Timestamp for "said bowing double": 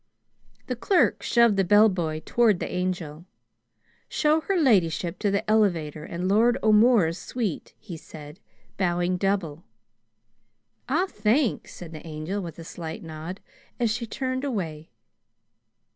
7.97-9.63